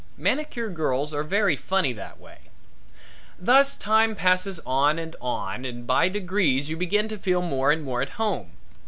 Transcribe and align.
Manicure 0.17 0.71
girls 0.71 1.13
are 1.13 1.21
very 1.21 1.55
funny 1.55 1.93
that 1.93 2.19
way. 2.19 2.39
Thus 3.37 3.77
time 3.77 4.15
passes 4.15 4.59
on 4.65 4.97
and 4.97 5.15
on 5.21 5.63
and 5.63 5.85
by 5.85 6.09
degrees 6.09 6.71
you 6.71 6.75
begin 6.75 7.07
to 7.09 7.19
feel 7.19 7.43
more 7.43 7.71
and 7.71 7.83
more 7.83 8.01
at 8.01 8.09
home. 8.17 8.53